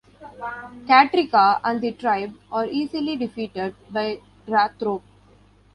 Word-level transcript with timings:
Katryca 0.87 1.59
and 1.63 1.79
the 1.79 1.91
tribe 1.91 2.33
are 2.51 2.65
easily 2.65 3.15
defeated 3.17 3.75
by 3.91 4.19
Drathro. 4.47 5.03